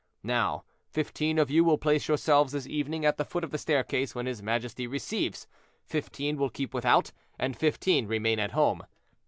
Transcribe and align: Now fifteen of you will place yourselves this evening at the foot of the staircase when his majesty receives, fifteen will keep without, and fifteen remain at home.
Now 0.23 0.63
fifteen 0.89 1.37
of 1.37 1.51
you 1.51 1.63
will 1.63 1.77
place 1.77 2.07
yourselves 2.07 2.53
this 2.53 2.65
evening 2.65 3.05
at 3.05 3.17
the 3.17 3.23
foot 3.23 3.43
of 3.43 3.51
the 3.51 3.59
staircase 3.59 4.15
when 4.15 4.25
his 4.25 4.41
majesty 4.41 4.87
receives, 4.87 5.45
fifteen 5.85 6.37
will 6.37 6.49
keep 6.49 6.73
without, 6.73 7.11
and 7.37 7.55
fifteen 7.55 8.07
remain 8.07 8.39
at 8.39 8.53
home. 8.53 8.81